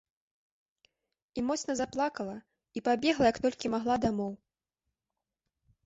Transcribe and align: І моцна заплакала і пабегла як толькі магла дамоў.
І 1.41 1.43
моцна 1.51 1.71
заплакала 1.83 2.35
і 2.81 2.85
пабегла 2.91 3.25
як 3.31 3.37
толькі 3.47 3.73
магла 3.79 3.95
дамоў. 4.07 4.33